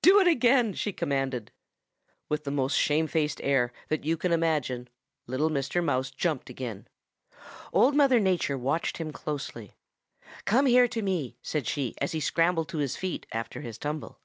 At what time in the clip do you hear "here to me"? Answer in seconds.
10.64-11.36